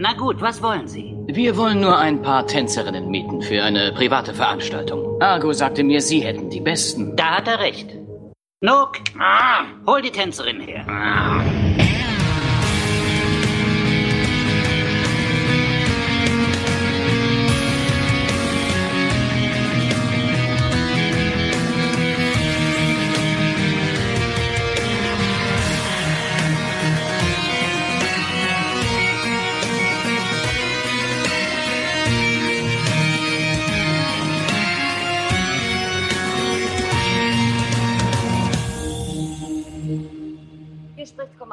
[0.00, 1.12] Na gut, was wollen Sie?
[1.26, 5.20] Wir wollen nur ein paar Tänzerinnen mieten für eine private Veranstaltung.
[5.20, 7.16] Argo sagte mir, Sie hätten die besten.
[7.16, 7.96] Da hat er recht.
[8.60, 10.86] Nook, ah, hol die Tänzerin her.
[10.88, 11.87] Ah.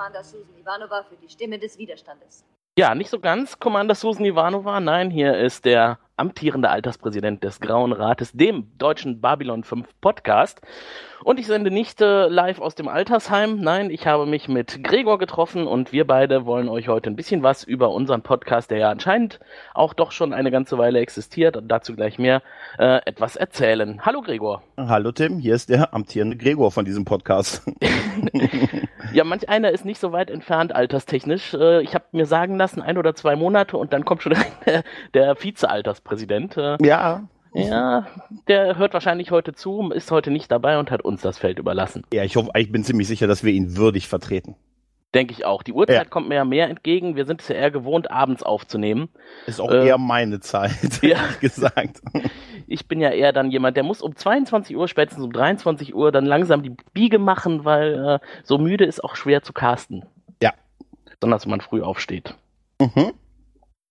[0.05, 2.45] Commander Susan Ivanova für die Stimme des Widerstandes.
[2.77, 4.80] Ja, nicht so ganz, Commander Susan Ivanova.
[4.80, 10.62] Nein, hier ist der amtierende Alterspräsident des Grauen Rates, dem deutschen Babylon 5 Podcast.
[11.23, 13.59] Und ich sende nicht äh, live aus dem Altersheim.
[13.62, 17.42] Nein, ich habe mich mit Gregor getroffen und wir beide wollen euch heute ein bisschen
[17.42, 19.40] was über unseren Podcast, der ja anscheinend
[19.73, 22.44] auch doch schon eine ganze Weile existiert und dazu gleich mehr,
[22.78, 24.06] äh, etwas erzählen.
[24.06, 24.62] Hallo Gregor.
[24.78, 27.66] Hallo Tim, hier ist der amtierende Gregor von diesem Podcast.
[29.14, 31.53] Ja, manch einer ist nicht so weit entfernt alterstechnisch.
[31.53, 34.34] Äh, Ich habe mir sagen lassen, ein oder zwei Monate und dann kommt schon
[34.66, 36.58] der, der Vize-Alterspräsident.
[36.58, 37.28] Äh, ja.
[37.58, 38.06] Ja,
[38.50, 42.03] der hört wahrscheinlich heute zu, ist heute nicht dabei und hat uns das Feld überlassen.
[42.12, 44.56] Ja, ich hoffe, ich bin ziemlich sicher, dass wir ihn würdig vertreten.
[45.14, 45.64] Denke ich auch.
[45.64, 46.03] Die Uhrzeit Ja.
[46.03, 47.16] kommt mir ja mehr entgegen.
[47.16, 49.08] Wir sind es ja eher gewohnt, abends aufzunehmen.
[49.47, 51.12] Ist auch Äh, eher meine Zeit, ja.
[51.17, 52.02] ehrlich gesagt.
[52.67, 56.11] Ich bin ja eher dann jemand, der muss um 22 Uhr, spätestens um 23 Uhr
[56.11, 60.05] dann langsam die Biege machen, weil äh, so müde ist auch schwer zu casten.
[60.41, 60.53] Ja.
[61.19, 62.35] Besonders wenn man früh aufsteht.
[62.80, 63.13] Mhm.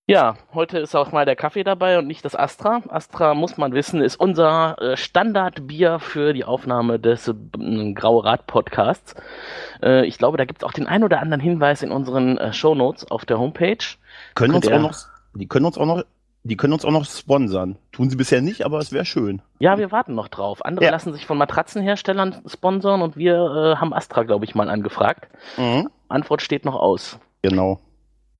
[0.07, 2.83] Ja, heute ist auch mal der Kaffee dabei und nicht das Astra.
[2.89, 8.47] Astra, muss man wissen, ist unser äh, Standardbier für die Aufnahme des äh, Graue Rat
[8.47, 9.15] Podcasts.
[9.83, 12.53] Äh, ich glaube, da gibt es auch den ein oder anderen Hinweis in unseren äh,
[12.53, 13.79] Shownotes auf der Homepage.
[14.35, 14.95] Können uns auch noch,
[15.33, 16.05] die können uns auch noch,
[16.45, 17.77] die können uns auch noch sponsern.
[17.91, 19.41] Tun sie bisher nicht, aber es wäre schön.
[19.59, 20.65] Ja, wir warten noch drauf.
[20.65, 20.91] Andere Ja.
[20.91, 25.29] lassen sich von Matratzenherstellern sponsern und wir äh, haben Astra, glaube ich, mal angefragt.
[25.57, 25.89] Mhm.
[26.09, 27.19] Antwort steht noch aus.
[27.43, 27.81] Genau.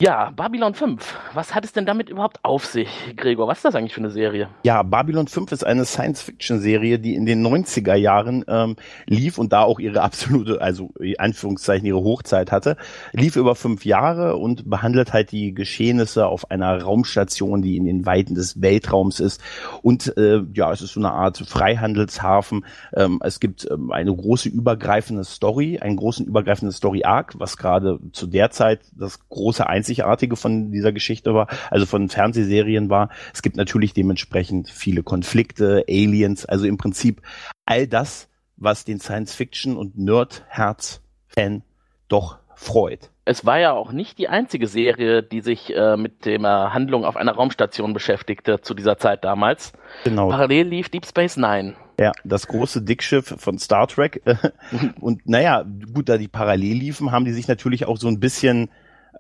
[0.05, 1.19] Ja, Babylon 5.
[1.33, 3.49] Was hat es denn damit überhaupt auf sich, Gregor?
[3.49, 4.51] Was ist das eigentlich für eine Serie?
[4.63, 8.77] Ja, Babylon 5 ist eine Science-Fiction-Serie, die in den 90er Jahren ähm,
[9.07, 12.77] lief und da auch ihre absolute, also in Anführungszeichen ihre Hochzeit hatte.
[13.13, 18.05] Lief über fünf Jahre und behandelt halt die Geschehnisse auf einer Raumstation, die in den
[18.05, 19.41] Weiten des Weltraums ist.
[19.81, 22.67] Und äh, ja, es ist so eine Art Freihandelshafen.
[22.95, 28.27] Ähm, es gibt ähm, eine große übergreifende Story, einen großen übergreifenden Story-Arc, was gerade zu
[28.27, 29.67] der Zeit das große
[30.03, 33.11] Einzigartige von dieser Geschichte war, also von Fernsehserien war.
[33.33, 37.23] Es gibt natürlich dementsprechend viele Konflikte, Aliens, also im Prinzip
[37.65, 41.63] all das, was den Science-Fiction- und Nerd-Herz-Fan
[42.09, 43.11] doch freut.
[43.25, 47.17] Es war ja auch nicht die einzige Serie, die sich äh, mit der Handlung auf
[47.17, 49.73] einer Raumstation beschäftigte zu dieser Zeit damals.
[50.05, 50.29] Genau.
[50.29, 51.75] Parallel lief Deep Space Nine.
[51.99, 54.23] Ja, das große Dickschiff von Star Trek.
[55.01, 58.69] Und naja, gut, da die parallel liefen, haben die sich natürlich auch so ein bisschen,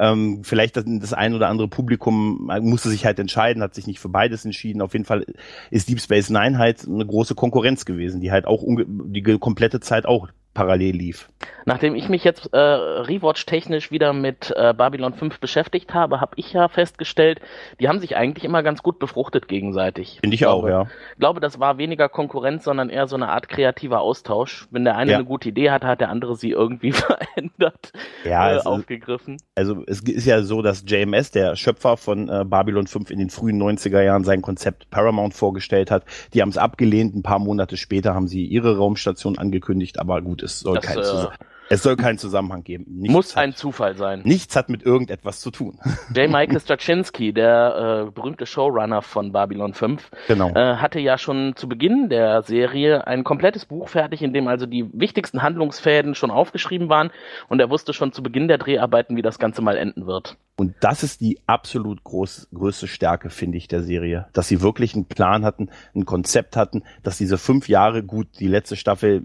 [0.00, 4.00] ähm, vielleicht das, das ein oder andere Publikum musste sich halt entscheiden, hat sich nicht
[4.00, 4.82] für beides entschieden.
[4.82, 5.24] Auf jeden Fall
[5.70, 10.06] ist Deep Space Nine halt eine große Konkurrenz gewesen, die halt auch die komplette Zeit
[10.06, 11.28] auch parallel lief.
[11.66, 16.52] Nachdem ich mich jetzt äh, Rewatch-technisch wieder mit äh, Babylon 5 beschäftigt habe, habe ich
[16.52, 17.40] ja festgestellt,
[17.80, 20.18] die haben sich eigentlich immer ganz gut befruchtet gegenseitig.
[20.20, 20.82] Finde ich auch, glaube, ja.
[21.12, 24.66] Ich glaube, das war weniger Konkurrenz, sondern eher so eine Art kreativer Austausch.
[24.70, 25.16] Wenn der eine Ja.
[25.18, 27.92] eine gute Idee hatte, hat der andere sie irgendwie verändert,
[28.24, 29.36] Ja, äh, es ist- aufgegriffen.
[29.54, 33.30] Also es ist ja so, dass JMS, der Schöpfer von äh, Babylon 5 in den
[33.30, 36.04] frühen 90er Jahren sein Konzept Paramount vorgestellt hat.
[36.34, 37.14] Die haben es abgelehnt.
[37.14, 39.98] Ein paar Monate später haben sie ihre Raumstation angekündigt.
[39.98, 41.28] Aber gut, es soll, Das, kein, äh,
[41.70, 42.84] es soll keinen Zusammenhang geben.
[42.88, 44.20] Nichts Muss hat, ein Zufall sein.
[44.24, 45.78] Nichts hat mit irgendetwas zu tun.
[46.14, 46.30] J.
[46.30, 50.50] Michael Straczynski, der äh, berühmte Showrunner von Babylon 5, genau.
[50.50, 54.66] äh, hatte ja schon zu Beginn der Serie ein komplettes Buch fertig, in dem also
[54.66, 57.10] die wichtigsten Handlungsfäden schon aufgeschrieben waren
[57.48, 60.36] und er wusste schon zu Beginn der Dreharbeiten, wie das Ganze mal enden wird.
[60.56, 64.26] Und das ist die absolut groß, größte Stärke, finde ich, der Serie.
[64.32, 68.46] Dass sie wirklich einen Plan hatten, ein Konzept hatten, dass diese fünf Jahre, gut, die
[68.46, 69.24] letzte Staffel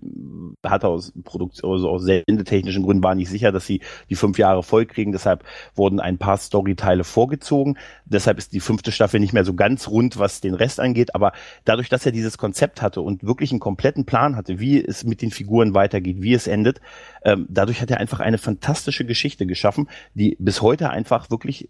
[0.65, 4.63] hatte aus Produktion, also aus sendetechnischen Gründen war nicht sicher, dass sie die fünf Jahre
[4.63, 5.11] voll kriegen.
[5.11, 5.43] Deshalb
[5.75, 7.77] wurden ein paar Storyteile vorgezogen.
[8.05, 11.13] Deshalb ist die fünfte Staffel nicht mehr so ganz rund, was den Rest angeht.
[11.13, 11.33] Aber
[11.63, 15.21] dadurch, dass er dieses Konzept hatte und wirklich einen kompletten Plan hatte, wie es mit
[15.21, 16.81] den Figuren weitergeht, wie es endet,
[17.23, 21.69] ähm, dadurch hat er einfach eine fantastische Geschichte geschaffen, die bis heute einfach wirklich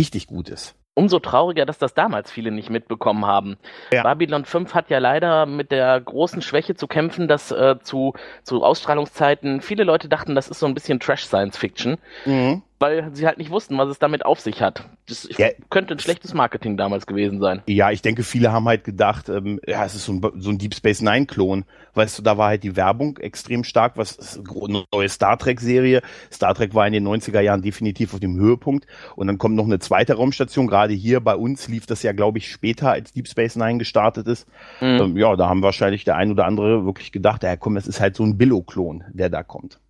[0.00, 0.74] richtig gut ist.
[0.98, 3.58] Umso trauriger, dass das damals viele nicht mitbekommen haben.
[3.92, 4.02] Ja.
[4.02, 8.64] Babylon 5 hat ja leider mit der großen Schwäche zu kämpfen, dass äh, zu, zu
[8.64, 11.98] Ausstrahlungszeiten viele Leute dachten, das ist so ein bisschen Trash-Science-Fiction.
[12.24, 12.62] Mhm.
[12.78, 14.84] weil sie halt nicht wussten, was es damit auf sich hat.
[15.06, 15.48] Das Ja.
[15.70, 17.62] könnte ein schlechtes Marketing damals gewesen sein.
[17.66, 20.58] Ja, ich denke, viele haben halt gedacht, ähm, ja, es ist so ein, so ein
[20.58, 21.64] Deep Space Nine-Klon.
[21.96, 26.02] Weißt du, da war halt die Werbung extrem stark, was ist eine neue Star Trek-Serie.
[26.30, 28.86] Star Trek war in den 90er Jahren definitiv auf dem Höhepunkt.
[29.16, 30.66] Und dann kommt noch eine zweite Raumstation.
[30.66, 34.26] Gerade hier bei uns lief das ja, glaube ich, später, als Deep Space Nine gestartet
[34.28, 34.46] ist.
[34.80, 34.86] Mhm.
[34.86, 38.00] Ähm, ja, da haben wahrscheinlich der ein oder andere wirklich gedacht, ja komm, das ist
[38.00, 39.80] halt so ein Billo-Klon, der da kommt.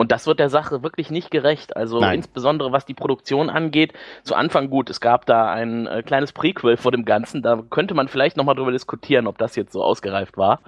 [0.00, 1.76] Und das wird der Sache wirklich nicht gerecht.
[1.76, 2.18] Also Nein.
[2.18, 3.94] insbesondere was die Produktion angeht.
[4.22, 7.42] Zu Anfang gut, es gab da ein äh, kleines Prequel vor dem Ganzen.
[7.42, 10.60] Da könnte man vielleicht nochmal drüber diskutieren, ob das jetzt so ausgereift war.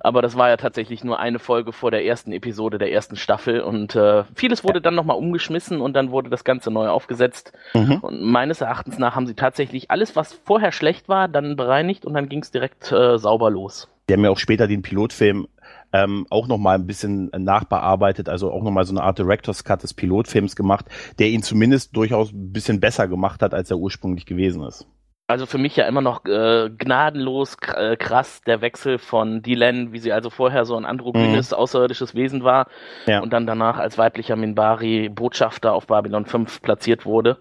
[0.00, 3.62] Aber das war ja tatsächlich nur eine Folge vor der ersten Episode der ersten Staffel.
[3.62, 7.54] Und äh, vieles wurde dann nochmal umgeschmissen und dann wurde das Ganze neu aufgesetzt.
[7.72, 8.00] Mhm.
[8.02, 12.12] Und meines Erachtens nach haben sie tatsächlich alles, was vorher schlecht war, dann bereinigt und
[12.12, 13.88] dann ging es direkt äh, sauber los.
[14.08, 15.48] Die haben ja auch später den Pilotfilm
[15.92, 19.94] ähm, auch nochmal ein bisschen nachbearbeitet, also auch nochmal so eine Art Director's Cut des
[19.94, 20.86] Pilotfilms gemacht,
[21.18, 24.86] der ihn zumindest durchaus ein bisschen besser gemacht hat, als er ursprünglich gewesen ist.
[25.30, 29.98] Also für mich ja immer noch äh, gnadenlos äh, krass der Wechsel von Dylan, wie
[29.98, 32.66] sie also vorher so ein androgynes, außerirdisches Wesen war
[33.04, 33.20] Ja.
[33.20, 37.36] und dann danach als weiblicher Minbari Botschafter auf Babylon 5 platziert wurde.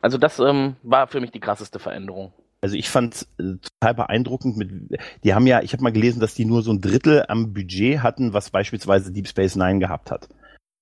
[0.00, 2.32] Also das ähm, war für mich die krasseste Veränderung.
[2.60, 6.34] Also ich fand äh, total beeindruckend mit, die haben ja, ich habe mal gelesen, dass
[6.34, 10.28] die nur so ein Drittel am Budget hatten, was beispielsweise Deep Space Nine gehabt hat.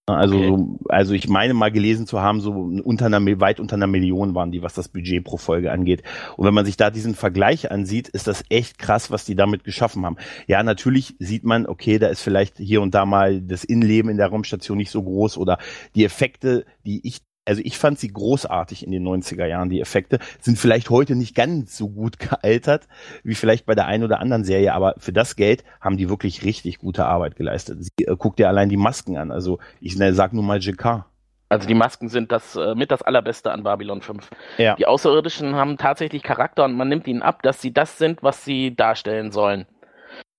[0.08, 0.46] Also, Okay.
[0.46, 4.36] so, also ich meine mal gelesen zu haben, so unter einer, weit unter einer Million
[4.36, 6.04] waren die, was das Budget pro Folge angeht.
[6.36, 9.64] Und wenn man sich da diesen Vergleich ansieht, ist das echt krass, was die damit
[9.64, 10.16] geschaffen haben.
[10.46, 14.16] Ja, natürlich sieht man, okay, da ist vielleicht hier und da mal das Innenleben in
[14.16, 15.58] der Raumstation nicht so groß oder
[15.96, 20.18] die Effekte, die ich also ich fand sie großartig in den 90er Jahren, die Effekte,
[20.40, 22.88] sind vielleicht heute nicht ganz so gut gealtert,
[23.22, 26.44] wie vielleicht bei der einen oder anderen Serie, aber für das Geld haben die wirklich
[26.44, 27.78] richtig gute Arbeit geleistet.
[27.82, 31.06] Sie, äh, guck dir allein die Masken an, also ich ne, sag nur mal JK.
[31.48, 34.30] Also die Masken sind das äh, mit das allerbeste an Babylon 5.
[34.58, 34.74] Ja.
[34.74, 38.44] Die Außerirdischen haben tatsächlich Charakter und man nimmt ihnen ab, dass sie das sind, was
[38.44, 39.66] sie darstellen sollen.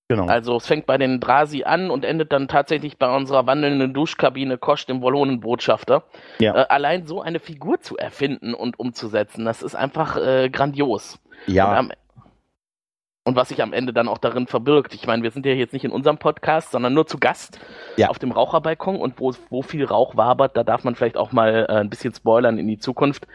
[0.10, 0.28] Genau.
[0.28, 4.58] Also es fängt bei den Drasi an und endet dann tatsächlich bei unserer wandelnden Duschkabine
[4.58, 6.04] Kosch, dem Wallonenbotschafter.
[6.40, 6.56] Ja.
[6.56, 11.20] Äh, allein so eine Figur zu erfinden und umzusetzen, das ist einfach äh, grandios.
[11.46, 11.92] ja, Und, am,
[13.28, 14.94] und was sich am Ende dann auch darin verbirgt.
[14.94, 17.60] Ich meine, wir sind ja jetzt nicht in unserem Podcast, sondern nur zu Gast
[17.98, 18.08] Ja.
[18.08, 21.66] auf dem Raucherbalkon und wo, wo viel Rauch wabert, da darf man vielleicht auch mal
[21.68, 23.28] äh, ein bisschen spoilern in die Zukunft.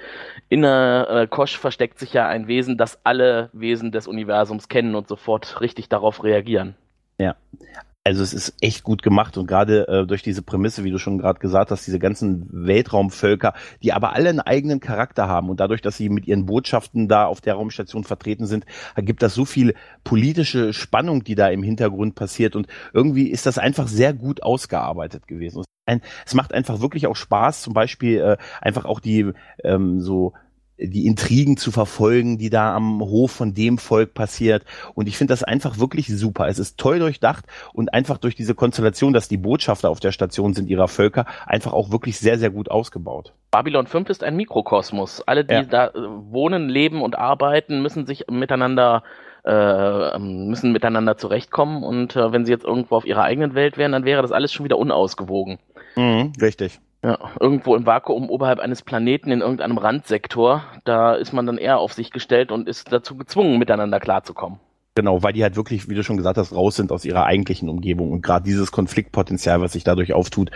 [0.48, 5.08] In äh, Kosch versteckt sich ja ein Wesen, das alle Wesen des Universums kennen und
[5.08, 6.74] sofort richtig darauf reagieren.
[8.04, 11.18] Also es ist echt gut gemacht und gerade äh, durch diese Prämisse, wie du schon
[11.18, 15.82] gerade gesagt hast, diese ganzen Weltraumvölker, die aber alle einen eigenen Charakter haben und dadurch,
[15.82, 18.66] dass sie mit ihren Botschaften da auf der Raumstation vertreten sind,
[18.96, 23.58] gibt das so viel politische Spannung, die da im Hintergrund passiert und irgendwie ist das
[23.58, 25.60] einfach sehr gut ausgearbeitet gewesen.
[25.60, 29.30] Es, ein, es macht einfach wirklich auch Spaß, zum Beispiel äh, einfach auch die
[29.62, 30.32] ähm, so
[30.78, 34.64] die Intrigen zu verfolgen, die da am Hof von dem Volk passiert.
[34.94, 36.48] Und ich finde das einfach wirklich super.
[36.48, 40.54] Es ist toll durchdacht und einfach durch diese Konstellation, dass die Botschafter auf der Station
[40.54, 43.32] sind ihrer Völker, einfach auch wirklich sehr, sehr gut ausgebaut.
[43.50, 45.22] Babylon 5 ist ein Mikrokosmos.
[45.22, 45.62] Alle, die Ja.
[45.62, 49.02] da äh, wohnen, leben und arbeiten, müssen sich miteinander
[49.44, 53.90] äh, müssen miteinander zurechtkommen und äh, wenn sie jetzt irgendwo auf ihrer eigenen Welt wären,
[53.90, 55.58] dann wäre das alles schon wieder unausgewogen.
[55.96, 56.78] Mhm, richtig.
[57.04, 61.78] Ja, irgendwo im Vakuum oberhalb eines Planeten in irgendeinem Randsektor, da ist man dann eher
[61.78, 64.60] auf sich gestellt und ist dazu gezwungen, miteinander klarzukommen.
[64.94, 67.68] Genau, weil die halt wirklich, wie du schon gesagt hast, raus sind aus ihrer eigentlichen
[67.68, 68.12] Umgebung.
[68.12, 70.50] Und gerade dieses Konfliktpotenzial, was sich dadurch auftut,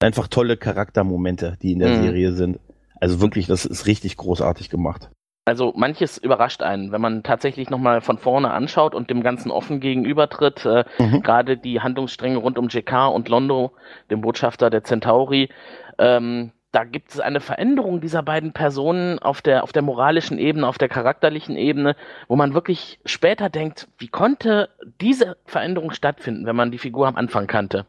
[0.00, 2.02] einfach tolle Charaktermomente, die in der Mhm.
[2.02, 2.60] Serie sind.
[3.00, 5.10] Also wirklich, das ist richtig großartig gemacht.
[5.46, 9.80] Also manches überrascht einen, wenn man tatsächlich nochmal von vorne anschaut und dem Ganzen offen
[9.80, 10.64] gegenübertritt.
[10.64, 11.22] Äh, Mhm.
[11.22, 13.72] Gerade die Handlungsstränge rund um JK und Londo,
[14.10, 15.50] dem Botschafter der Centauri.
[15.98, 20.66] Ähm, da gibt es eine Veränderung dieser beiden Personen auf der, auf der moralischen Ebene,
[20.66, 21.94] auf der charakterlichen Ebene,
[22.26, 24.70] wo man wirklich später denkt, wie konnte
[25.00, 27.86] diese Veränderung stattfinden, wenn man die Figur am Anfang kannte?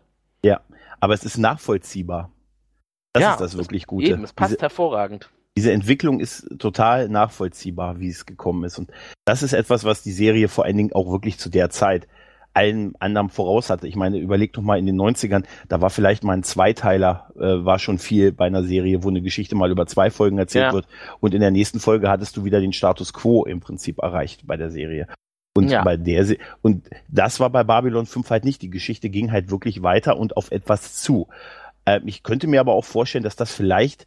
[0.99, 2.31] Aber es ist nachvollziehbar.
[3.13, 4.07] Das Ja, ist das wirklich Gute.
[4.07, 5.29] Eben, es passt Diese, hervorragend.
[5.57, 8.77] Diese Entwicklung ist total nachvollziehbar, wie es gekommen ist.
[8.77, 8.91] Und
[9.25, 12.07] das ist etwas, was die Serie vor allen Dingen auch wirklich zu der Zeit
[12.53, 13.87] allen anderen voraus hatte.
[13.87, 17.65] Ich meine, überleg doch mal in den 90ern, da war vielleicht mal ein Zweiteiler, äh,
[17.65, 20.73] war schon viel bei einer Serie, wo eine Geschichte mal über zwei Folgen erzählt Ja.
[20.73, 20.87] wird.
[21.19, 24.55] Und in der nächsten Folge hattest du wieder den Status quo im Prinzip erreicht bei
[24.55, 25.07] der Serie.
[25.57, 25.83] Und Ja.
[25.83, 28.61] bei der Se und das war bei Babylon 5 halt nicht.
[28.61, 31.27] Die Geschichte ging halt wirklich weiter und auf etwas zu.
[31.85, 34.05] Ähm, ich könnte mir aber auch vorstellen, dass das vielleicht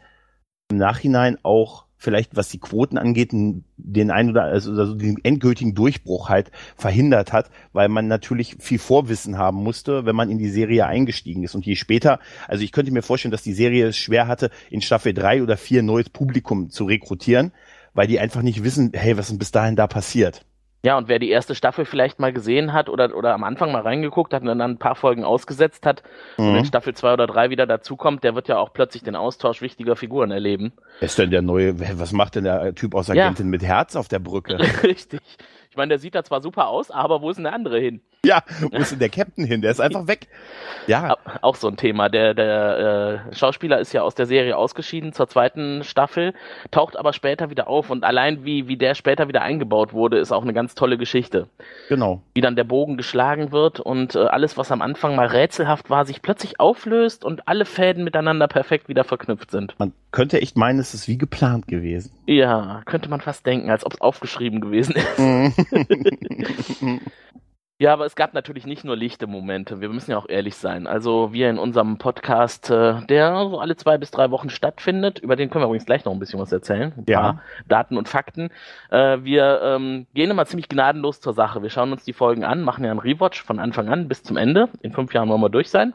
[0.70, 5.74] im Nachhinein auch vielleicht was die Quoten angeht, den ein oder also, also den endgültigen
[5.74, 10.50] Durchbruch halt verhindert hat, weil man natürlich viel Vorwissen haben musste, wenn man in die
[10.50, 11.54] Serie eingestiegen ist.
[11.54, 14.80] Und je später, also ich könnte mir vorstellen, dass die Serie es schwer hatte, in
[14.80, 17.52] Staffel drei oder vier neues Publikum zu rekrutieren,
[17.94, 20.44] weil die einfach nicht wissen, hey, was ist bis dahin da passiert.
[20.88, 23.82] Ja, und wer die erste Staffel vielleicht mal gesehen hat oder, oder am Anfang mal
[23.82, 26.02] reingeguckt hat und dann ein paar Folgen ausgesetzt hat
[26.38, 26.48] mhm.
[26.48, 29.60] und in Staffel 2 oder 3 wieder dazukommt, der wird ja auch plötzlich den Austausch
[29.60, 30.72] wichtiger Figuren erleben.
[31.02, 33.50] Ist denn der neue, was macht denn der Typ aus Agentin ja.
[33.50, 34.58] mit Herz auf der Brücke?
[34.82, 35.20] Richtig.
[35.78, 38.00] Ich meine, der sieht da zwar super aus, aber wo ist denn der andere hin?
[38.24, 38.42] Ja,
[38.72, 39.62] wo ist denn der Captain hin?
[39.62, 40.26] Der ist einfach weg.
[40.88, 41.18] Ja.
[41.42, 42.08] Auch so ein Thema.
[42.08, 46.32] Der, der äh, Schauspieler ist ja aus der Serie ausgeschieden zur zweiten Staffel,
[46.70, 50.32] taucht aber später wieder auf und allein wie, wie der später wieder eingebaut wurde, ist
[50.32, 51.46] auch eine ganz tolle Geschichte.
[51.90, 52.22] Genau.
[52.32, 56.06] Wie dann der Bogen geschlagen wird und äh, alles, was am Anfang mal rätselhaft war,
[56.06, 59.74] sich plötzlich auflöst und alle Fäden miteinander perfekt wieder verknüpft sind.
[59.78, 62.12] Man könnte echt meinen, es ist wie geplant gewesen.
[62.24, 65.18] Ja, könnte man fast denken, als ob es aufgeschrieben gewesen ist.
[67.80, 69.80] Ja, aber es gab natürlich nicht nur lichte Momente.
[69.80, 70.88] Wir müssen ja auch ehrlich sein.
[70.88, 75.36] Also wir in unserem Podcast, äh, der so alle zwei bis drei Wochen stattfindet, über
[75.36, 76.92] den können wir übrigens gleich noch ein bisschen was erzählen.
[76.96, 77.20] Ein ja.
[77.20, 78.50] paar Daten und Fakten.
[78.90, 81.62] Äh, wir ähm, gehen immer ziemlich gnadenlos zur Sache.
[81.62, 84.36] Wir schauen uns die Folgen an, machen ja einen Rewatch von Anfang an bis zum
[84.36, 84.70] Ende.
[84.82, 85.94] In fünf Jahren wollen wir durch sein.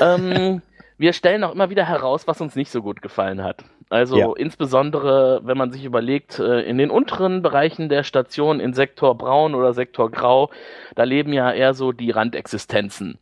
[0.00, 0.62] ähm,
[0.96, 3.64] wir stellen auch immer wieder heraus, was uns nicht so gut gefallen hat.
[3.90, 4.32] Also ja.
[4.36, 9.54] insbesondere, wenn man sich überlegt, äh, in den unteren Bereichen der Station, in Sektor Braun
[9.54, 10.50] oder Sektor Grau,
[10.94, 13.18] da leben ja eher so die Randexistenzen.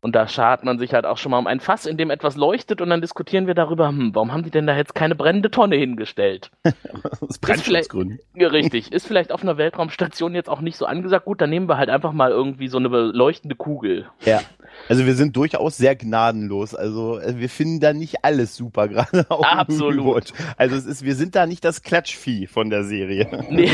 [0.00, 2.36] Und da schart man sich halt auch schon mal um ein Fass, in dem etwas
[2.36, 5.50] leuchtet und dann diskutieren wir darüber, hm, warum haben die denn da jetzt keine brennende
[5.50, 6.50] Tonne hingestellt?
[7.20, 8.20] Aus Brandschutzgründen.
[8.34, 8.92] Ja, richtig.
[8.92, 11.26] Ist vielleicht auf einer Weltraumstation jetzt auch nicht so angesagt.
[11.26, 14.06] Gut, dann nehmen wir halt einfach mal irgendwie so eine leuchtende Kugel.
[14.24, 14.40] Ja.
[14.88, 16.74] Also wir sind durchaus sehr gnadenlos.
[16.74, 20.32] Also äh, wir finden da nicht alles super, gerade auch Absolut.
[20.56, 23.46] Also es ist, wir sind da nicht das Klatschvieh von der Serie.
[23.50, 23.70] Nee.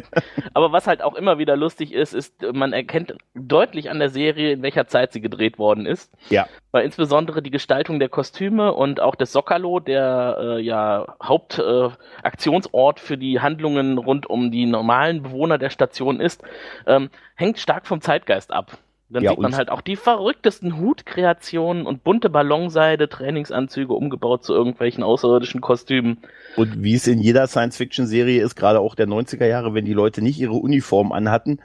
[0.54, 4.52] Aber was halt auch immer wieder lustig ist, ist, man erkennt deutlich an der Serie,
[4.52, 6.12] in welcher Zeit sie gedreht worden ist.
[6.30, 6.46] Ja.
[6.70, 13.02] Weil insbesondere die Gestaltung der Kostüme und auch des Sokalo, der äh, ja Hauptaktionsort äh,
[13.02, 16.42] für die Handlungen rund um die normalen Bewohner der Station ist,
[16.86, 18.78] ähm, hängt stark vom Zeitgeist ab.
[19.08, 24.52] Dann ja, sieht man halt auch die verrücktesten Hutkreationen und bunte Ballonseide, Trainingsanzüge umgebaut zu
[24.52, 26.18] irgendwelchen außerirdischen Kostümen.
[26.56, 30.22] Und wie es in jeder Science-Fiction-Serie ist, gerade auch der 90er Jahre, wenn die Leute
[30.22, 31.60] nicht ihre Uniform anhatten,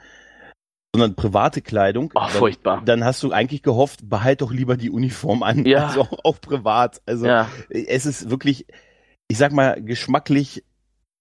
[0.94, 2.12] sondern private Kleidung.
[2.14, 2.82] Ach, furchtbar.
[2.84, 5.64] Dann hast du eigentlich gehofft, behalt doch lieber die Uniform an.
[5.64, 5.82] Ja.
[5.92, 7.00] Also auch, auch privat.
[7.06, 7.48] Also ja.
[7.70, 8.66] es ist wirklich,
[9.28, 10.64] ich sag mal, geschmacklich,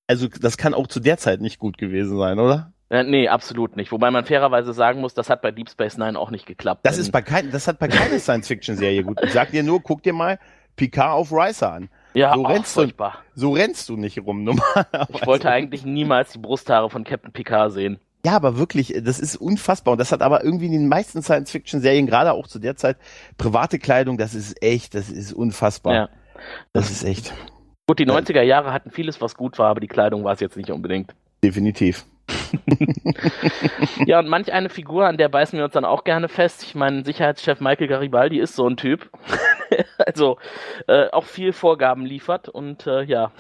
[0.08, 2.74] also das kann auch zu der Zeit nicht gut gewesen sein, oder?
[2.90, 3.94] Nee, absolut nicht.
[3.94, 6.82] Wobei man fairerweise sagen muss, das hat bei Deep Space Nine auch nicht geklappt.
[6.86, 9.18] Das ist bei kein, das hat bei keiner Science-Fiction-Serie gut.
[9.24, 10.40] Ich sag dir nur, guck dir mal
[10.76, 11.90] Picard auf Ricer an.
[12.14, 12.88] Ja, so rennst du,
[13.34, 15.08] so rennst du nicht rum normalerweise.
[15.14, 18.00] Ich wollte eigentlich niemals die Brusthaare von Captain Picard sehen.
[18.26, 19.94] Ja, aber wirklich, das ist unfassbar.
[19.94, 22.98] Und das hat aber irgendwie in den meisten Science-Fiction-Serien, gerade auch zu der Zeit,
[23.38, 25.94] private Kleidung, das ist echt, das ist unfassbar.
[25.94, 26.10] Ja.
[26.74, 27.34] Das ist echt.
[27.88, 30.56] Gut, die 90er Jahre hatten vieles, was gut war, aber die Kleidung war es jetzt
[30.56, 31.14] nicht unbedingt.
[31.44, 32.06] Definitiv.
[34.06, 36.64] ja, und manch eine Figur, an der beißen wir uns dann auch gerne fest.
[36.64, 39.10] Ich meine, Sicherheitschef Michael Garibaldi ist so ein Typ.
[39.98, 40.38] also
[40.88, 43.32] äh, auch viel Vorgaben liefert und äh, ja.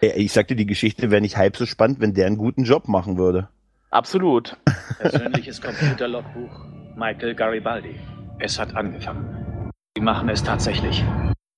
[0.00, 3.16] Ich sagte, die Geschichte wäre nicht halb so spannend, wenn der einen guten Job machen
[3.16, 3.48] würde.
[3.90, 4.56] Absolut.
[4.98, 6.66] Persönliches Computerlogbuch
[6.96, 7.98] Michael Garibaldi.
[8.38, 9.70] Es hat angefangen.
[9.96, 11.04] Sie machen es tatsächlich.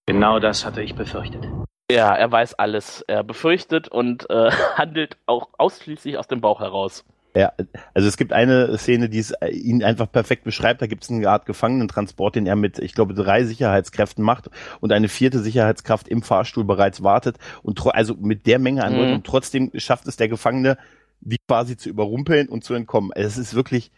[0.07, 1.47] Genau das hatte ich befürchtet.
[1.91, 3.03] Ja, er weiß alles.
[3.09, 7.05] Er befürchtet und äh, handelt auch ausschließlich aus dem Bauch heraus.
[7.35, 7.53] Ja,
[7.95, 10.83] also es gibt eine Szene, die es äh, ihn einfach perfekt beschreibt.
[10.83, 14.93] Da gibt es eine Art Gefangenentransport, den er mit, ich glaube, drei Sicherheitskräften macht und
[14.93, 19.17] eine vierte Sicherheitskraft im Fahrstuhl bereits wartet und also mit der Menge an Leuten mhm.
[19.17, 20.79] und trotzdem schafft es der Gefangene,
[21.21, 23.11] die quasi zu überrumpeln und zu entkommen.
[23.15, 23.91] Es ist wirklich,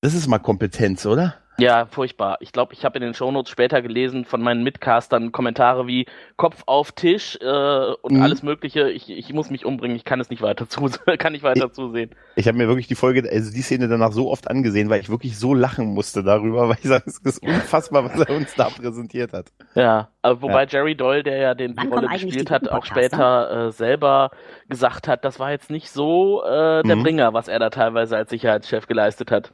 [0.00, 1.36] das ist mal Kompetenz, oder?
[1.60, 2.36] Ja, furchtbar.
[2.40, 6.62] Ich glaube, ich habe in den Shownotes später gelesen von meinen Mitcastern Kommentare wie Kopf
[6.66, 8.22] auf Tisch äh, und mhm.
[8.22, 8.90] alles Mögliche.
[8.90, 10.88] Ich, ich muss mich umbringen, ich kann es nicht weiter zu,
[11.18, 12.10] kann nicht weiter ich, zusehen.
[12.36, 15.08] Ich habe mir wirklich die Folge, also die Szene danach so oft angesehen, weil ich
[15.08, 18.68] wirklich so lachen musste darüber, weil ich sage, es ist unfassbar, was er uns da
[18.70, 19.46] präsentiert hat.
[19.74, 20.68] Ja, aber wobei ja.
[20.68, 24.30] Jerry Doyle, der ja den die Rolle gespielt hat, auch später äh, selber
[24.68, 27.02] gesagt hat, das war jetzt nicht so äh, der mhm.
[27.02, 29.52] Bringer, was er da teilweise als Sicherheitschef geleistet hat.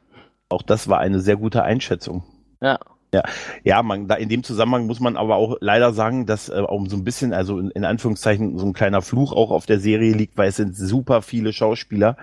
[0.49, 2.23] Auch das war eine sehr gute Einschätzung.
[2.61, 2.79] Ja.
[3.13, 3.23] Ja,
[3.63, 6.85] ja, man, da in dem Zusammenhang muss man aber auch leider sagen, dass äh, auch
[6.87, 10.13] so ein bisschen, also in, in Anführungszeichen, so ein kleiner Fluch auch auf der Serie
[10.13, 12.17] liegt, weil es sind super viele Schauspieler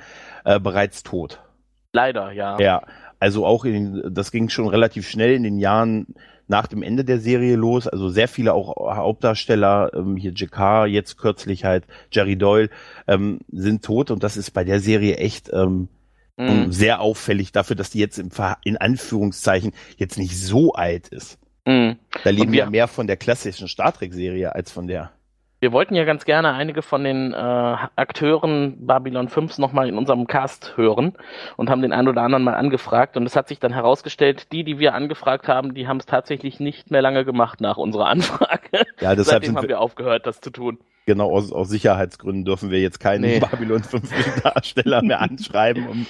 [0.44, 1.40] äh, bereits tot.
[1.94, 2.58] Leider, ja.
[2.58, 2.82] Ja,
[3.20, 6.08] also auch in, das ging schon relativ schnell in den Jahren
[6.48, 7.86] nach dem Ende der Serie los.
[7.86, 12.68] Also sehr viele auch Hauptdarsteller, ähm, hier Jakar, jetzt kürzlich halt Jerry Doyle,
[13.06, 15.88] ähm, sind tot und das ist bei der Serie echt ähm,
[16.38, 16.72] Mhm.
[16.72, 21.38] sehr auffällig dafür, dass die jetzt im Ver in Anführungszeichen jetzt nicht so alt ist.
[21.66, 21.96] Mhm.
[22.24, 25.10] Da leben wir- wir mehr von der klassischen Star Trek-Serie als von der.
[25.60, 30.26] Wir wollten ja ganz gerne einige von den äh, Akteuren Babylon 5 nochmal in unserem
[30.26, 31.12] Cast hören
[31.56, 33.16] und haben den einen oder anderen mal angefragt.
[33.16, 36.58] Und es hat sich dann herausgestellt, die, die wir angefragt haben, die haben es tatsächlich
[36.58, 38.70] nicht mehr lange gemacht nach unserer Anfrage.
[39.00, 40.78] Ja, deshalb Seitdem haben wir, wir aufgehört, das zu tun.
[41.06, 43.40] Genau aus, aus Sicherheitsgründen dürfen wir jetzt keinen Nee.
[43.40, 45.86] Babylon 5 Darsteller mehr anschreiben.
[45.88, 46.06] Und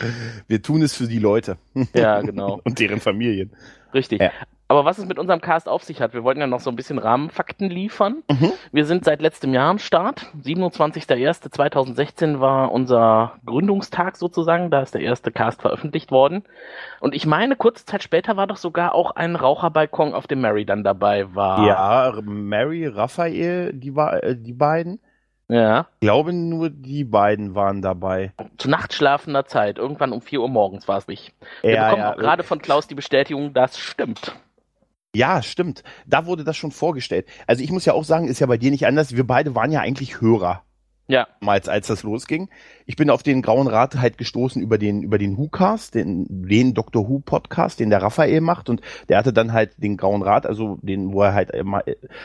[0.49, 1.57] wir tun es für die Leute
[1.95, 2.61] Ja, genau.
[2.65, 3.53] und deren Familien.
[3.95, 4.21] Richtig.
[4.21, 4.31] Ja.
[4.73, 6.77] Aber was es mit unserem Cast auf sich hat, wir wollten ja noch so ein
[6.77, 8.23] bisschen Rahmenfakten liefern.
[8.31, 8.53] Mhm.
[8.73, 10.33] Wir sind seit letztem Jahr am Start.
[10.43, 14.71] 27.01.2016 war unser Gründungstag sozusagen.
[14.71, 16.45] Da ist der erste Cast veröffentlicht worden.
[17.01, 20.65] Und ich meine, kurze Zeit später war doch sogar auch ein Raucherbalkon, auf dem Mary
[20.65, 21.67] dann dabei war.
[21.67, 25.01] Ja, Mary, Raphael, die, war, äh, die beiden.
[25.49, 25.89] Ja.
[26.01, 28.33] Ich glaube, nur die beiden waren dabei.
[28.57, 29.77] Zu nachtschlafender Zeit.
[29.77, 31.35] Irgendwann um 4 Uhr morgens war es nicht.
[31.61, 34.35] Wir Ja, bekommen ja, auch gerade von Klaus die Bestätigung, das stimmt.
[35.15, 35.83] Ja, stimmt.
[36.07, 37.27] Da wurde das schon vorgestellt.
[37.47, 39.15] Also ich muss ja auch sagen, ist ja bei dir nicht anders.
[39.15, 40.63] Wir beide waren ja eigentlich Hörer.
[41.09, 41.27] Ja.
[41.41, 42.49] Damals, als das losging.
[42.87, 46.73] Ich bin auf den Grauen Rat halt gestoßen über den, über den Who-Cast, den, den
[46.73, 48.71] Doctor Who-Podcast, den der Raphael macht.
[48.71, 51.83] Und der hatte dann halt den Grauen Rat, also den, wo er halt immer,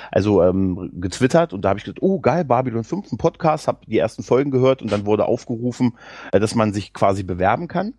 [0.09, 1.51] also ähm, getwittert.
[1.51, 4.51] Und da habe ich gesagt, oh geil, Babylon 5, ein Podcast, habe die ersten Folgen
[4.51, 5.97] gehört und dann wurde aufgerufen,
[6.31, 7.95] äh, dass man sich quasi bewerben kann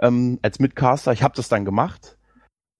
[0.00, 1.12] ähm, als Mitcaster.
[1.12, 2.16] Ich habe das dann gemacht.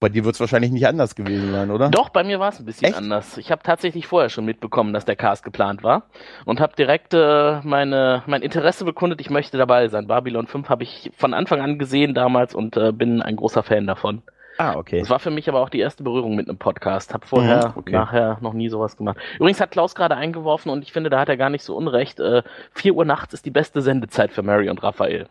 [0.01, 1.89] Bei dir wird es wahrscheinlich nicht anders gewesen sein, oder?
[1.89, 2.97] Doch, bei mir war es ein bisschen Echt?
[2.97, 3.37] anders.
[3.37, 6.03] Ich habe tatsächlich vorher schon mitbekommen, dass der Cast geplant war
[6.45, 10.07] und habe direkt äh, meine, mein Interesse bekundet, ich möchte dabei sein.
[10.07, 13.85] Babylon 5 habe ich von Anfang an gesehen damals und äh, bin ein großer Fan
[13.85, 14.23] davon.
[14.57, 14.99] Ah, okay.
[14.99, 17.13] Das war für mich aber auch die erste Berührung mit einem Podcast.
[17.13, 17.91] Hab vorher, Mhm, okay.
[17.91, 19.17] nachher noch nie sowas gemacht.
[19.37, 22.19] Übrigens hat Klaus gerade eingeworfen und ich finde, da hat er gar nicht so unrecht.
[22.19, 22.41] Äh,
[22.73, 25.27] 4 Uhr nachts ist die beste Sendezeit für Mary und Raphael.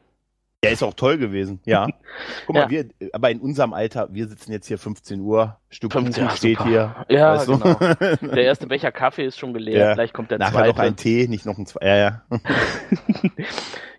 [0.62, 1.86] Ja, ist auch toll gewesen, ja.
[2.46, 2.70] Guck mal, Ja.
[2.70, 6.36] wir, aber in unserem Alter, wir sitzen jetzt hier 15 Uhr, Stück 15 Kuchen Uhr,
[6.36, 6.94] steht hier.
[7.08, 7.58] Ja, weißt du?
[7.58, 7.74] genau.
[8.34, 9.94] Der erste Becher Kaffee ist schon geleert, Ja.
[9.94, 10.68] gleich kommt der Nachher zweite.
[10.68, 11.86] noch ein Tee, nicht noch ein zwei.
[11.86, 12.22] Ja, ja.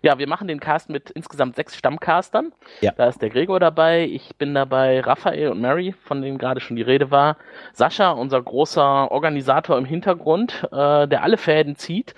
[0.04, 2.52] Ja, wir machen den Cast mit insgesamt sechs Stammcastern.
[2.80, 2.90] Ja.
[2.96, 6.74] Da ist der Gregor dabei, ich bin dabei, Raphael und Mary, von denen gerade schon
[6.74, 7.36] die Rede war.
[7.72, 12.16] Sascha, unser großer Organisator im Hintergrund, äh, der alle Fäden zieht.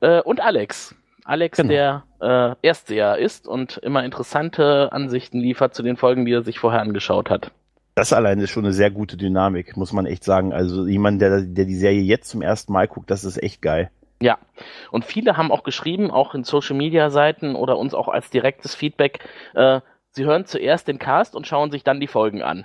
[0.00, 0.94] Äh, und Alex.
[1.24, 1.70] Alex, Genau.
[1.70, 6.58] der äh, Erstseher ist und immer interessante Ansichten liefert zu den Folgen, die er sich
[6.58, 7.52] vorher angeschaut hat.
[7.94, 10.52] Das allein ist schon eine sehr gute Dynamik, muss man echt sagen.
[10.52, 13.90] Also jemand, der, der die Serie jetzt zum ersten Mal guckt, das ist echt geil.
[14.20, 14.38] Ja,
[14.90, 18.74] und viele haben auch geschrieben, auch in Social Media Seiten oder uns auch als direktes
[18.74, 19.20] Feedback,
[19.54, 22.64] äh, sie hören zuerst den Cast und schauen sich dann die Folgen an.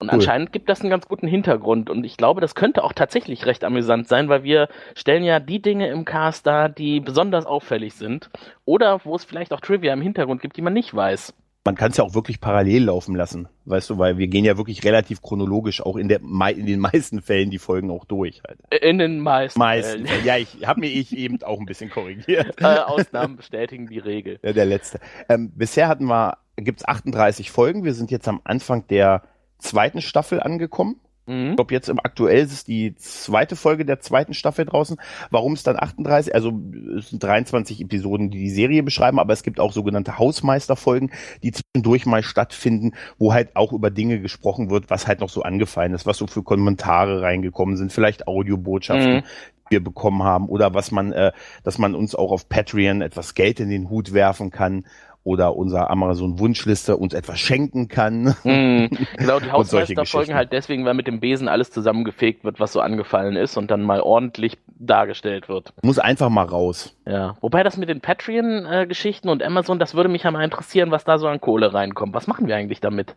[0.00, 0.14] Und Cool.
[0.14, 3.64] anscheinend gibt das einen ganz guten Hintergrund und ich glaube, das könnte auch tatsächlich recht
[3.64, 8.30] amüsant sein, weil wir stellen ja die Dinge im Cast dar, die besonders auffällig sind
[8.64, 11.34] oder wo es vielleicht auch Trivia im Hintergrund gibt, die man nicht weiß.
[11.64, 14.56] Man kann es ja auch wirklich parallel laufen lassen, weißt du, weil wir gehen ja
[14.56, 18.40] wirklich relativ chronologisch auch in, der, in den meisten Fällen die Folgen auch durch.
[18.46, 18.60] Halt.
[18.82, 20.06] In den meisten, Meisten.
[20.06, 20.24] Fällen.
[20.24, 22.54] Ja, ich habe mir ich eben auch ein bisschen korrigiert.
[22.60, 24.38] äh, Ausnahmen bestätigen die Regel.
[24.42, 25.00] Ja, der letzte.
[25.28, 27.84] Ähm, bisher hatten wir, gibt's 38 Folgen.
[27.84, 29.24] Wir sind jetzt am Anfang der
[29.58, 31.00] zweiten Staffel angekommen.
[31.28, 31.50] Mhm.
[31.50, 34.96] Ich glaube, jetzt im aktuell ist es die zweite Folge der zweiten Staffel draußen.
[35.30, 36.34] Warum es dann 38?
[36.34, 36.58] Also
[36.96, 41.52] es sind 23 Episoden, die die Serie beschreiben, aber es gibt auch sogenannte Hausmeisterfolgen, die
[41.52, 45.92] zwischendurch mal stattfinden, wo halt auch über Dinge gesprochen wird, was halt noch so angefallen
[45.92, 49.16] ist, was so für Kommentare reingekommen sind, vielleicht Audiobotschaften.
[49.16, 49.22] Mhm.
[49.22, 53.34] die wir bekommen haben oder was man, äh, dass man uns auch auf Patreon etwas
[53.34, 54.86] Geld in den Hut werfen kann
[55.24, 58.34] oder unser Amazon Wunschliste uns etwas schenken kann.
[58.44, 58.88] Mhm.
[59.16, 60.34] Genau, die Hausmeisterfolgen Geschichten.
[60.34, 63.82] halt deswegen, weil mit dem Besen alles zusammengefegt wird, was so angefallen ist und dann
[63.82, 65.72] mal ordentlich dargestellt wird.
[65.82, 66.96] Muss einfach mal raus.
[67.06, 67.36] Ja.
[67.40, 71.18] Wobei das mit den Patreon-Geschichten und Amazon, das würde mich ja mal interessieren, was da
[71.18, 72.14] so an Kohle reinkommt.
[72.14, 73.14] Was machen wir eigentlich damit?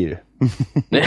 [0.00, 0.20] Viel.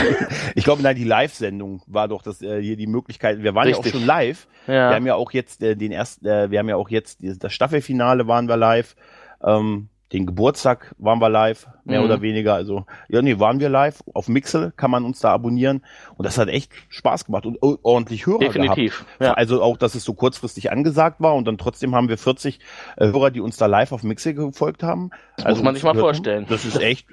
[0.56, 3.41] Ich glaube, nein, die Live-Sendung war doch das äh, hier die Möglichkeit.
[3.41, 3.93] Wir waren ja Richtig.
[3.93, 4.47] auch schon live.
[4.67, 4.93] Wir ja.
[4.93, 8.27] haben ja auch jetzt äh, den ersten, äh, wir haben ja auch jetzt das Staffelfinale
[8.27, 8.95] waren wir live.
[9.43, 12.06] Ähm, den Geburtstag waren wir live, mehr Mhm.
[12.06, 12.53] oder weniger.
[12.53, 14.03] Also, ja, nee, waren wir live.
[14.13, 15.84] Auf Mixel kann man uns da abonnieren.
[16.15, 18.56] Und das hat echt Spaß gemacht und ordentlich Hörer gehabt.
[18.56, 19.06] Definitiv.
[19.19, 19.34] Ja.
[19.34, 22.60] Also auch, dass es so kurzfristig angesagt war und dann trotzdem haben wir 40
[22.97, 25.10] äh, Hörer, die uns da live auf Mixel gefolgt haben.
[25.38, 26.15] Das muss man uns sich mal gehört haben.
[26.15, 26.45] vorstellen.
[26.47, 27.08] Das ist echt,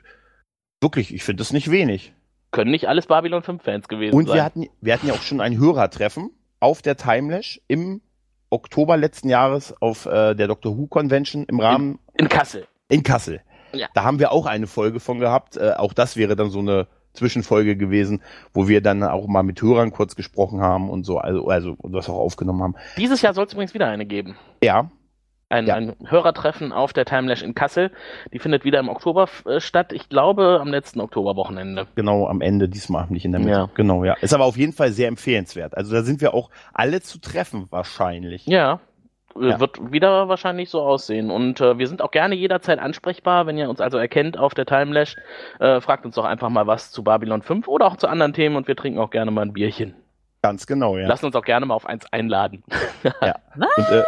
[0.80, 2.12] wirklich, ich finde das nicht wenig.
[2.50, 4.36] Können nicht alles Babylon 5-Fans gewesen Und sein.
[4.36, 8.00] wir hatten, wir hatten ja auch schon ein Hörertreffen auf der Timelash im
[8.50, 12.66] Oktober letzten Jahres auf äh, der Doctor Who Convention im Rahmen in Kassel.
[12.88, 13.40] in Kassel.
[13.72, 13.86] Ja.
[13.94, 15.56] Da haben wir auch eine Folge von gehabt.
[15.56, 18.20] Äh, auch das wäre dann so eine Zwischenfolge gewesen,
[18.52, 22.08] wo wir dann auch mal mit Hörern kurz gesprochen haben und so, also, also das
[22.08, 22.74] auch aufgenommen haben.
[22.96, 24.36] Dieses Jahr soll es übrigens wieder eine geben.
[24.62, 24.90] Ja,
[25.50, 25.74] Ein, Ja.
[25.74, 27.90] ein Hörertreffen auf der Timelash in Kassel.
[28.32, 29.92] Die findet wieder im Oktober äh, statt.
[29.92, 31.88] Ich glaube am letzten Oktoberwochenende.
[31.96, 33.50] genau am Ende, diesmal nicht in der Mitte.
[33.52, 33.70] Ja.
[33.74, 34.14] Genau, ja.
[34.20, 35.76] Ist aber auf jeden Fall sehr empfehlenswert.
[35.76, 38.46] Also da sind wir auch alle zu treffen wahrscheinlich.
[38.46, 38.78] Ja.
[39.40, 39.58] äh, Ja.
[39.60, 41.30] Wird wieder wahrscheinlich so aussehen.
[41.32, 44.66] Und äh, wir sind auch gerne jederzeit ansprechbar, wenn ihr uns also erkennt auf der
[44.66, 45.16] Timelash.
[45.58, 48.54] Äh, fragt uns doch einfach mal was zu Babylon 5 oder auch zu anderen Themen
[48.54, 49.94] und wir trinken auch gerne mal ein Bierchen.
[50.42, 51.08] Ganz genau, ja.
[51.08, 52.62] Lassen uns auch gerne mal auf eins einladen.
[53.04, 53.12] Und,
[53.90, 54.04] äh,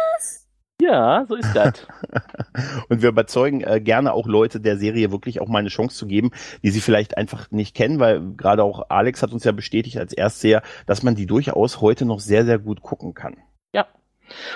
[0.81, 1.87] ja, so ist das.
[2.89, 6.07] Und wir überzeugen äh, gerne auch Leute der Serie wirklich auch mal eine Chance zu
[6.07, 6.31] geben,
[6.63, 10.13] die sie vielleicht einfach nicht kennen, weil gerade auch Alex hat uns ja bestätigt als
[10.13, 13.37] Erstseher, dass man die durchaus heute noch sehr, sehr gut gucken kann.
[13.73, 13.87] Ja.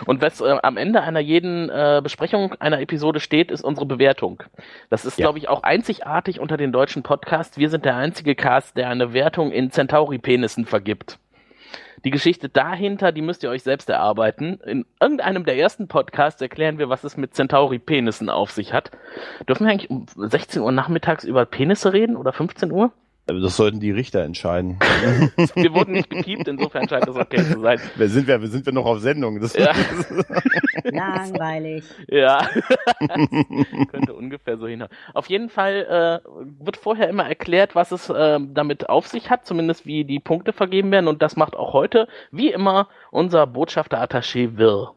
[0.06, 4.44] Und was äh, am Ende einer jeden äh, Besprechung einer Episode steht, ist unsere Bewertung.
[4.90, 5.26] Das ist, Ja.
[5.26, 7.58] glaube ich, auch einzigartig unter den deutschen Podcasts.
[7.58, 11.20] Wir sind der einzige Cast, der eine Wertung in Centauri-Penissen vergibt.
[12.06, 14.60] Die Geschichte dahinter, die müsst ihr euch selbst erarbeiten.
[14.66, 18.92] In irgendeinem der ersten Podcasts erklären wir, was es mit Centauri-Penissen auf sich hat.
[19.48, 22.92] Dürfen wir eigentlich um 16 Uhr nachmittags über Penisse reden oder 15 Uhr?
[23.28, 24.80] Also Das sollten die Richter entscheiden.
[25.56, 27.80] Wir wurden nicht gepiept, insofern scheint das okay zu sein.
[27.96, 28.40] Wer sind wir?
[28.48, 29.42] Sind wir noch auf Sendung?
[29.42, 29.74] Das Ja.
[30.84, 31.84] Langweilig.
[32.08, 32.48] Ja,
[33.92, 34.92] könnte ungefähr so hinhauen.
[35.14, 39.46] Auf jeden Fall äh, wird vorher immer erklärt, was es äh, damit auf sich hat,
[39.46, 41.08] zumindest wie die Punkte vergeben werden.
[41.08, 44.94] Und das macht auch heute, wie immer, unser Botschafter Attaché Wirr.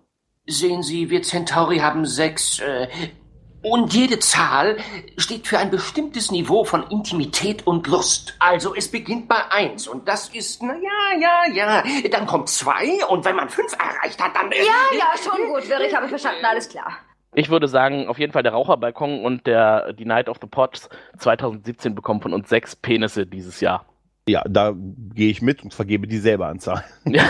[0.46, 2.88] Sehen Sie, wir Centauri haben sechs, äh,
[3.62, 4.78] und jede Zahl
[5.16, 8.34] steht für ein bestimmtes Niveau von Intimität und Lust.
[8.38, 12.08] Also es beginnt bei eins und das ist, na ja, ja, ja.
[12.10, 14.50] Dann kommt zwei und wenn man fünf erreicht hat, dann...
[14.52, 16.92] Äh, Ja, ja, schon gut, Wirr, ich habe verstanden, alles klar.
[17.32, 20.88] Ich würde sagen, auf jeden Fall der Raucherbalkon und der die Night of the Pots
[21.18, 23.84] 2017 bekommen von uns sechs Penisse dieses Jahr.
[24.28, 24.74] Ja, da
[25.14, 26.84] gehe ich mit und vergebe dieselbe Anzahl.
[27.06, 27.24] Ja.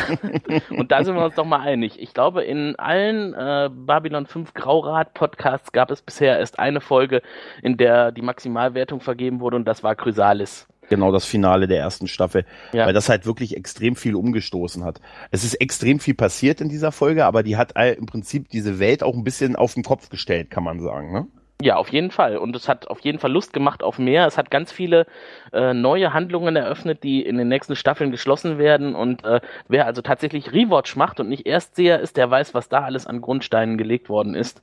[0.71, 1.99] Und da sind wir uns doch mal einig.
[2.01, 7.23] Ich glaube, in allen äh, Babylon 5 Graurat-Podcasts gab es bisher erst eine Folge,
[7.63, 10.67] in der die Maximalwertung vergeben wurde und das war Chrysalis.
[10.91, 12.85] Genau das Finale der ersten Staffel, Ja.
[12.85, 15.01] weil das halt wirklich extrem viel umgestoßen hat.
[15.31, 19.05] Es ist extrem viel passiert in dieser Folge, aber die hat im Prinzip diese Welt
[19.05, 21.13] auch ein bisschen auf den Kopf gestellt, kann man sagen.
[21.13, 21.27] Ne?
[21.63, 22.39] Ja, auf jeden Fall.
[22.39, 24.27] Und es hat auf jeden Fall Lust gemacht auf mehr.
[24.27, 25.07] Es hat ganz viele
[25.53, 28.95] äh, neue Handlungen eröffnet, die in den nächsten Staffeln geschlossen werden.
[28.95, 32.81] Und äh, wer also tatsächlich Rewatch macht und nicht Erstseher ist, der weiß, was da
[32.81, 34.63] alles an Grundsteinen gelegt worden ist.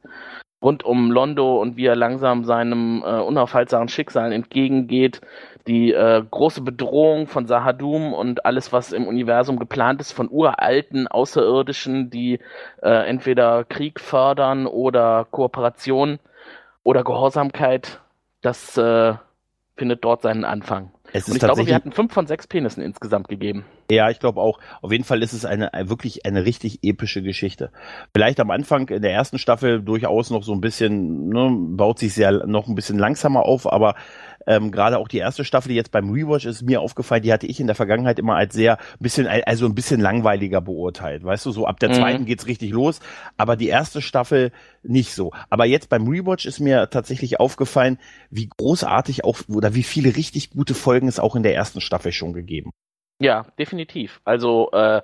[0.64, 5.22] Rund um Londo und wie er langsam seinem äh, unaufhaltbaren Schicksal entgegengeht.
[5.68, 11.08] Die äh, große Bedrohung von Sahadum und alles, was im Universum geplant ist, von uralten
[11.08, 12.40] Außerirdischen, die
[12.82, 16.18] äh, entweder Krieg fördern oder Kooperation
[16.88, 18.00] oder Gehorsamkeit,
[18.40, 19.14] das äh,
[19.76, 20.92] findet dort seinen Anfang.
[21.12, 23.66] Es Und ich glaube, wir hatten fünf von sechs Penissen insgesamt gegeben.
[23.92, 24.58] Ja, ich glaube auch.
[24.82, 27.72] Auf jeden Fall ist es eine eine- wirklich eine richtig epische Geschichte.
[28.14, 32.14] Vielleicht am Anfang in der ersten Staffel durchaus noch so ein bisschen, ne, baut sich
[32.14, 33.96] sehr noch ein bisschen langsamer auf, aber
[34.48, 37.46] ähm, gerade auch die erste Staffel, die jetzt beim Rewatch ist mir aufgefallen, die hatte
[37.46, 41.24] ich in der Vergangenheit immer als sehr bisschen, also ein bisschen langweiliger beurteilt.
[41.24, 41.94] Weißt du, so ab der Mhm.
[41.94, 43.00] zweiten geht's richtig los,
[43.38, 45.32] aber die erste Staffel nicht so.
[45.50, 48.00] Aber jetzt beim Rewatch ist mir tatsächlich aufgefallen,
[48.32, 52.12] wie großartig auch oder wie viele richtig gute Folgen es auch in der ersten Staffel
[52.12, 52.72] schon gegeben.
[53.20, 54.22] Ja, definitiv.
[54.26, 55.02] Also äh,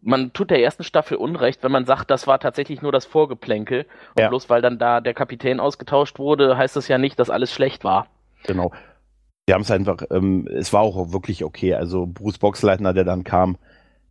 [0.00, 3.84] man tut der ersten Staffel Unrecht, wenn man sagt, das war tatsächlich nur das Vorgeplänkel.
[4.14, 4.28] Und Ja.
[4.28, 7.84] bloß weil dann da der Kapitän ausgetauscht wurde, heißt das ja nicht, dass alles schlecht
[7.84, 8.06] war.
[8.44, 8.72] Genau.
[9.46, 11.74] Wir haben es einfach, ähm, es war auch wirklich okay.
[11.74, 13.56] Also Bruce Boxleitner, der dann kam,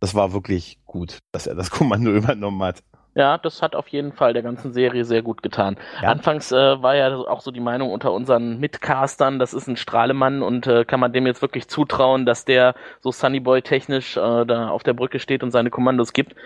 [0.00, 2.82] das war wirklich gut, dass er das Kommando übernommen hat.
[3.18, 5.76] Ja, das hat auf jeden Fall der ganzen Serie sehr gut getan.
[6.00, 6.10] Ja.
[6.10, 10.40] Anfangs äh, war ja auch so die Meinung unter unseren Mitcastern, das ist ein Strahlemann
[10.40, 14.68] und äh, kann man dem jetzt wirklich zutrauen, dass der so Sunnyboy technisch äh, da
[14.68, 16.36] auf der Brücke steht und seine Kommandos gibt.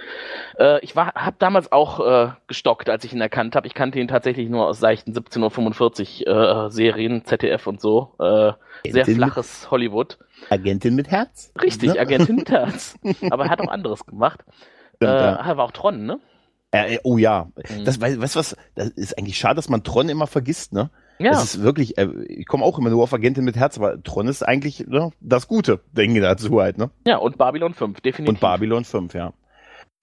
[0.58, 3.66] Äh, ich war, habe damals auch äh, gestockt, als ich ihn erkannt habe.
[3.66, 8.14] Ich kannte ihn tatsächlich nur aus seichten 17.45 Uhr äh, Serien, ZDF und so.
[8.18, 10.16] Sehr flaches Hollywood.
[10.48, 11.52] Agentin mit Herz.
[11.62, 12.00] Richtig, Ne?
[12.00, 12.98] Agentin mit Herz.
[13.30, 14.40] Aber er hat auch anderes gemacht.
[14.96, 15.34] Stimmt, ja.
[15.34, 16.18] er war auch Tron, ne?
[16.72, 17.84] Äh, äh, oh ja, Mhm.
[17.84, 18.56] das weißt du was?
[18.74, 20.90] Das ist eigentlich schade, dass man Tron immer vergisst, ne?
[21.18, 21.30] Ja.
[21.32, 24.26] Das ist wirklich, äh, ich komme auch immer nur auf Agentin mit Herz, aber Tron
[24.26, 26.90] ist eigentlich ne, das Gute, denke ich dazu halt, ne?
[27.06, 28.28] Ja, und Babylon 5, definitiv.
[28.34, 29.32] Und Babylon 5, ja.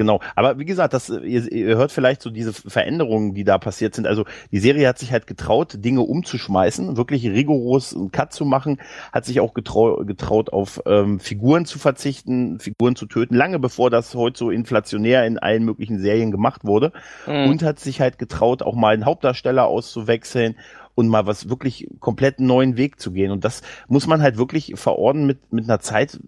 [0.02, 0.22] Genau.
[0.38, 4.08] Aber wie gesagt, das, ihr, ihr hört vielleicht so diese Veränderungen, die da passiert sind.
[4.08, 8.80] Also die Serie hat sich halt getraut, Dinge umzuschmeißen, wirklich rigoros einen Cut zu machen,
[9.12, 13.90] hat sich auch getrau, getraut, auf ähm, Figuren zu verzichten, Figuren zu töten, lange bevor
[13.90, 16.94] das heute so inflationär in allen möglichen Serien gemacht wurde.
[17.28, 17.50] Mhm.
[17.50, 20.56] Und hat sich halt getraut, auch mal einen Hauptdarsteller auszuwechseln
[20.96, 23.32] und mal was wirklich komplett neuen Weg zu gehen.
[23.32, 26.22] Und das muss man halt wirklich verordnen mit, mit einer Zeit,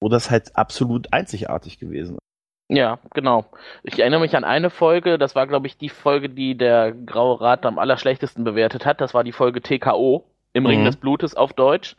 [0.00, 2.29] wo das halt absolut einzigartig gewesen ist.
[2.72, 3.46] Ja, genau.
[3.82, 7.40] Ich erinnere mich an eine Folge, das war, glaube ich, die Folge, die der Graue
[7.40, 9.00] Rat am allerschlechtesten bewertet hat.
[9.00, 10.29] Das war die Folge TKO.
[10.52, 10.84] Im Ring Mhm.
[10.86, 11.94] des Blutes auf Deutsch.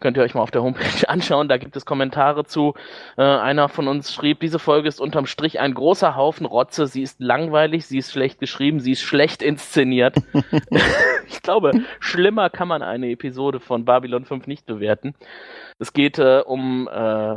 [0.00, 2.74] Könnt ihr euch mal auf der Homepage anschauen, da gibt es Kommentare zu.
[3.16, 7.02] Äh, einer von uns schrieb, diese Folge ist unterm Strich ein großer Haufen Rotze, sie
[7.02, 10.16] ist langweilig, sie ist schlecht geschrieben, sie ist schlecht inszeniert.
[11.28, 15.14] ich glaube, schlimmer kann man eine Episode von Babylon 5 nicht bewerten.
[15.78, 17.36] Es geht äh, um äh,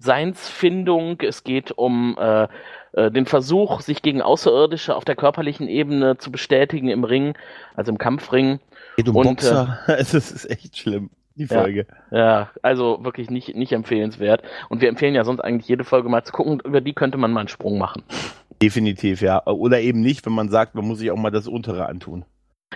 [0.00, 2.48] Seinsfindung, es geht um äh,
[2.92, 7.34] äh, den Versuch, sich gegen Außerirdische auf der körperlichen Ebene zu bestätigen im Ring,
[7.76, 8.60] also im Kampfring.
[8.96, 9.78] Geht um Und, Boxer.
[9.86, 11.60] es ist echt schlimm, die Ja.
[11.60, 11.86] Folge.
[12.10, 14.42] Ja, also wirklich nicht, nicht empfehlenswert.
[14.68, 16.60] Und wir empfehlen ja sonst eigentlich jede Folge mal zu gucken.
[16.64, 18.02] Über die könnte man mal einen Sprung machen.
[18.60, 19.44] Definitiv, ja.
[19.46, 22.24] Oder eben nicht, wenn man sagt, man muss sich auch mal das Untere antun.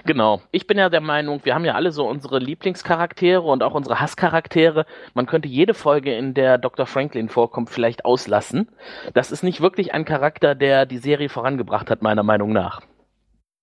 [0.04, 0.42] Genau.
[0.50, 3.98] Ich bin ja der Meinung, wir haben ja alle so unsere Lieblingscharaktere und auch unsere
[4.00, 4.84] Hasscharaktere.
[5.14, 6.86] Man könnte jede Folge, in der Dr.
[6.86, 8.68] Franklin vorkommt, vielleicht auslassen.
[9.14, 12.82] Das ist nicht wirklich ein Charakter, der die Serie vorangebracht hat, meiner Meinung nach.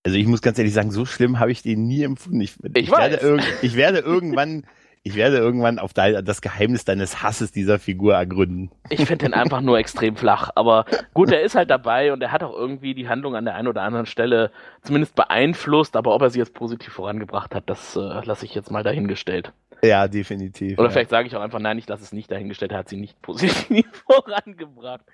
[0.05, 2.41] Also ich muss ganz ehrlich sagen, so schlimm habe ich den nie empfunden.
[2.41, 3.23] Ich, Ich werde, weiß.
[3.23, 4.65] irg ich werde irgendwann,
[5.01, 8.69] ich werde irgendwann auf das Geheimnis deines Hasses dieser Figur ergründen.
[8.89, 10.49] Ich finde den einfach nur extrem flach.
[10.55, 13.55] Aber gut, er ist halt dabei und er hat auch irgendwie die Handlung an der
[13.55, 15.95] einen oder anderen Stelle zumindest beeinflusst.
[15.95, 19.53] Aber ob er sie jetzt positiv vorangebracht hat, das äh, lasse ich jetzt mal dahingestellt.
[19.83, 20.79] Ja, definitiv.
[20.79, 20.91] Oder ja.
[20.91, 23.21] vielleicht sage ich auch einfach, nein, ich lasse es nicht dahingestellt, er hat sie nicht
[23.21, 25.05] positiv vorangebracht.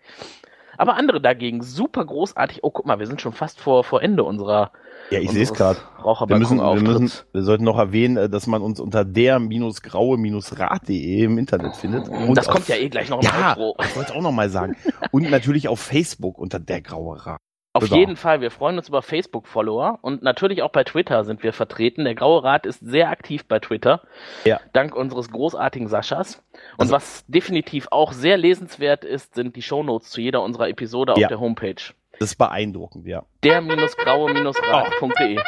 [0.80, 2.60] Aber andere dagegen, super großartig.
[2.64, 4.72] Oh, guck mal, wir sind schon fast vor, vor Ende unserer
[5.10, 5.78] Ja, ich sehe es gerade.
[6.28, 11.38] Wir müssen, wir, müssen, wir sollten noch erwähnen, äh, dass man uns unter der-graue-rat.de im
[11.38, 12.08] Internet findet.
[12.08, 14.50] Und Das auf- kommt ja eh gleich noch im Ja, ich wollte auch noch mal
[14.50, 14.78] sagen.
[15.12, 17.40] Und natürlich auf Facebook unter der graue Rat.
[17.72, 17.98] Auf Genau.
[17.98, 22.04] jeden Fall, wir freuen uns über Facebook-Follower und natürlich auch bei Twitter sind wir vertreten.
[22.04, 24.02] Der Graue Rat ist sehr aktiv bei Twitter.
[24.44, 24.60] Ja.
[24.74, 26.44] Dank unseres großartigen Saschas.
[26.74, 31.14] Und Also- was definitiv auch sehr lesenswert ist, sind die Shownotes zu jeder unserer Episode
[31.14, 31.28] auf Ja.
[31.28, 31.76] der Homepage.
[32.20, 33.24] Das ist beeindruckend, ja.
[33.44, 35.40] Der-graue-rat.de.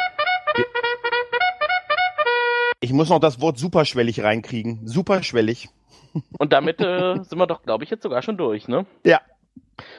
[2.80, 4.86] Ich muss noch das Wort superschwellig reinkriegen.
[4.86, 5.68] Superschwellig.
[6.38, 8.86] Und damit äh, sind wir doch, glaube ich, jetzt sogar schon durch, ne?
[9.04, 9.20] Ja.